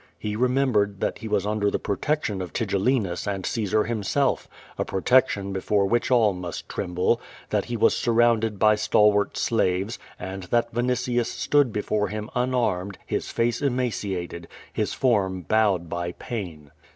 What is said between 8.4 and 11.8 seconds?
by stalwart slaves, and that Yinitius stood